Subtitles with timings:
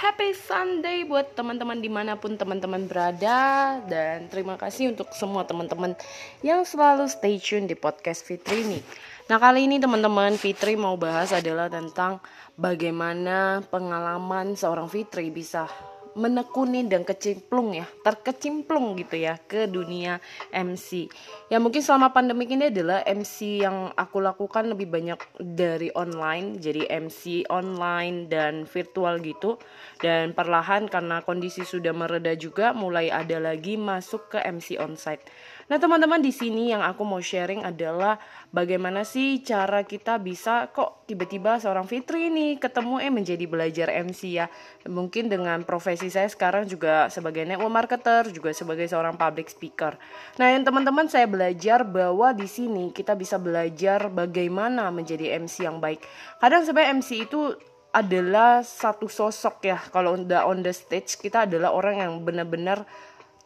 [0.00, 5.92] Happy Sunday buat teman-teman di mana pun teman-teman berada dan terima kasih untuk semua teman-teman
[6.40, 8.80] yang selalu stay tune di podcast Fitri ini.
[9.28, 12.16] Nah kali ini teman-teman Fitri mau bahas adalah tentang
[12.56, 15.68] bagaimana pengalaman seorang Fitri bisa
[16.18, 20.18] menekuni dan kecimplung ya, terkecimplung gitu ya ke dunia
[20.50, 21.06] MC.
[21.50, 26.86] Ya mungkin selama pandemi ini adalah MC yang aku lakukan lebih banyak dari online, jadi
[26.88, 29.60] MC online dan virtual gitu.
[30.00, 35.26] Dan perlahan karena kondisi sudah mereda juga mulai ada lagi masuk ke MC onsite.
[35.70, 38.18] Nah, teman-teman di sini yang aku mau sharing adalah
[38.50, 44.34] bagaimana sih cara kita bisa kok tiba-tiba seorang Fitri ini ketemu eh menjadi belajar MC
[44.34, 44.50] ya.
[44.88, 49.98] Mungkin dengan profesi saya sekarang juga sebagai network marketer, juga sebagai seorang public speaker.
[50.40, 55.82] Nah, yang teman-teman saya belajar bahwa di sini kita bisa belajar bagaimana menjadi MC yang
[55.82, 56.00] baik.
[56.40, 57.52] Kadang sebenarnya MC itu
[57.90, 62.86] adalah satu sosok ya kalau udah on the stage kita adalah orang yang benar-benar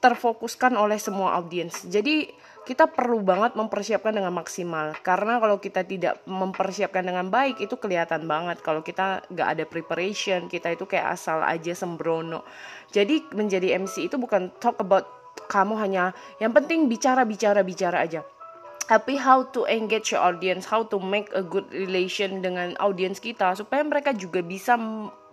[0.04, 1.80] terfokuskan oleh semua audiens.
[1.88, 2.28] Jadi
[2.64, 4.96] kita perlu banget mempersiapkan dengan maksimal.
[5.04, 8.64] Karena kalau kita tidak mempersiapkan dengan baik itu kelihatan banget.
[8.64, 12.42] Kalau kita nggak ada preparation kita itu kayak asal aja sembrono.
[12.88, 15.04] Jadi menjadi MC itu bukan talk about
[15.46, 18.24] kamu hanya yang penting bicara bicara bicara aja.
[18.84, 23.56] Tapi how to engage your audience, how to make a good relation dengan audience kita
[23.56, 24.76] supaya mereka juga bisa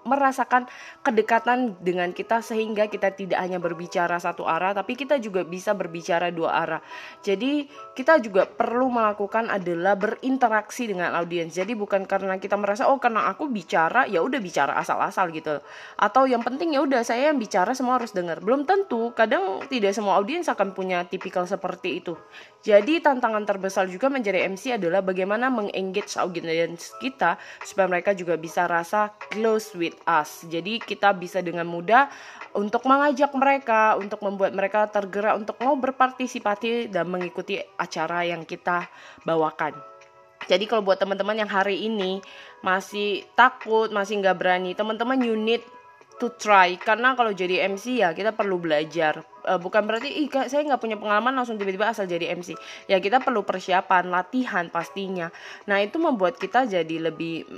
[0.01, 0.65] merasakan
[1.05, 6.33] kedekatan dengan kita sehingga kita tidak hanya berbicara satu arah tapi kita juga bisa berbicara
[6.33, 6.81] dua arah.
[7.21, 11.53] Jadi kita juga perlu melakukan adalah berinteraksi dengan audiens.
[11.53, 15.61] Jadi bukan karena kita merasa oh karena aku bicara ya udah bicara asal-asal gitu.
[16.01, 18.41] Atau yang penting ya udah saya yang bicara semua harus dengar.
[18.41, 22.17] Belum tentu, kadang tidak semua audiens akan punya tipikal seperti itu.
[22.61, 28.69] Jadi tantangan terbesar juga menjadi MC adalah bagaimana mengengage audiens kita supaya mereka juga bisa
[28.69, 30.47] rasa close with with us.
[30.47, 32.07] Jadi kita bisa dengan mudah
[32.55, 38.87] untuk mengajak mereka, untuk membuat mereka tergerak untuk mau berpartisipasi dan mengikuti acara yang kita
[39.27, 39.75] bawakan.
[40.47, 42.23] Jadi kalau buat teman-teman yang hari ini
[42.65, 45.61] masih takut, masih nggak berani, teman-teman you need
[46.17, 50.61] to try karena kalau jadi MC ya kita perlu belajar uh, bukan berarti ih saya
[50.61, 52.53] nggak punya pengalaman langsung tiba-tiba asal jadi MC
[52.85, 55.33] ya kita perlu persiapan latihan pastinya
[55.65, 57.49] nah itu membuat kita jadi lebih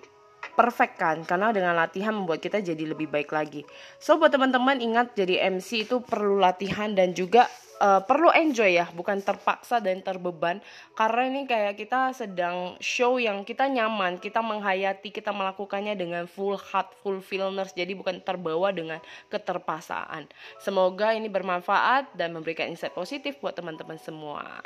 [0.53, 1.17] perfect kan?
[1.25, 3.65] Karena dengan latihan membuat kita jadi lebih baik lagi.
[3.97, 7.49] So buat teman-teman ingat jadi MC itu perlu latihan dan juga
[7.81, 8.87] uh, perlu enjoy ya.
[8.93, 10.61] Bukan terpaksa dan terbeban.
[10.93, 16.55] Karena ini kayak kita sedang show yang kita nyaman kita menghayati kita melakukannya dengan full
[16.55, 17.73] heart full feelness.
[17.73, 20.29] Jadi bukan terbawa dengan keterpaksaan
[20.61, 24.61] semoga ini bermanfaat dan memberikan insight positif buat teman-teman semua